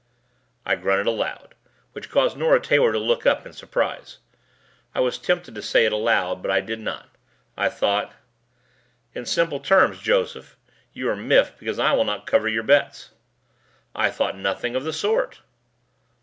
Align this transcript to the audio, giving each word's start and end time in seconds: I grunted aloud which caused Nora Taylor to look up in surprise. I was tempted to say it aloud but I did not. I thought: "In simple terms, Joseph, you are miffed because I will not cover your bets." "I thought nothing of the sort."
I 0.65 0.73
grunted 0.77 1.05
aloud 1.05 1.53
which 1.91 2.09
caused 2.09 2.35
Nora 2.35 2.59
Taylor 2.59 2.91
to 2.91 2.97
look 2.97 3.27
up 3.27 3.45
in 3.45 3.53
surprise. 3.53 4.17
I 4.95 4.99
was 4.99 5.19
tempted 5.19 5.53
to 5.53 5.61
say 5.61 5.85
it 5.85 5.93
aloud 5.93 6.41
but 6.41 6.49
I 6.49 6.59
did 6.59 6.79
not. 6.79 7.09
I 7.55 7.69
thought: 7.69 8.11
"In 9.13 9.27
simple 9.27 9.59
terms, 9.59 9.99
Joseph, 9.99 10.57
you 10.91 11.07
are 11.07 11.15
miffed 11.15 11.59
because 11.59 11.77
I 11.77 11.93
will 11.93 12.03
not 12.05 12.25
cover 12.25 12.47
your 12.47 12.63
bets." 12.63 13.11
"I 13.93 14.09
thought 14.09 14.35
nothing 14.35 14.75
of 14.75 14.85
the 14.85 14.91
sort." 14.91 15.41